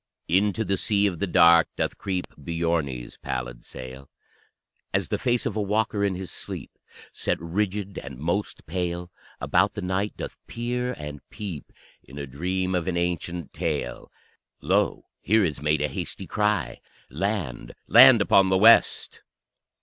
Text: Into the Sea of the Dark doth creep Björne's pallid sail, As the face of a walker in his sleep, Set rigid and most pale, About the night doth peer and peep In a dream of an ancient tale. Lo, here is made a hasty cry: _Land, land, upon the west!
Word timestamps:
Into 0.27 0.65
the 0.65 0.77
Sea 0.77 1.05
of 1.05 1.19
the 1.19 1.27
Dark 1.27 1.67
doth 1.75 1.95
creep 1.99 2.25
Björne's 2.35 3.17
pallid 3.17 3.63
sail, 3.63 4.09
As 4.95 5.09
the 5.09 5.19
face 5.19 5.45
of 5.45 5.55
a 5.55 5.61
walker 5.61 6.03
in 6.03 6.15
his 6.15 6.31
sleep, 6.31 6.71
Set 7.13 7.39
rigid 7.39 7.99
and 7.99 8.17
most 8.17 8.65
pale, 8.65 9.11
About 9.39 9.75
the 9.75 9.81
night 9.83 10.17
doth 10.17 10.39
peer 10.47 10.93
and 10.97 11.21
peep 11.29 11.71
In 12.03 12.17
a 12.17 12.25
dream 12.25 12.73
of 12.73 12.87
an 12.87 12.97
ancient 12.97 13.53
tale. 13.53 14.11
Lo, 14.59 15.05
here 15.21 15.45
is 15.45 15.61
made 15.61 15.81
a 15.83 15.87
hasty 15.87 16.25
cry: 16.25 16.81
_Land, 17.11 17.73
land, 17.87 18.23
upon 18.23 18.49
the 18.49 18.57
west! 18.57 19.21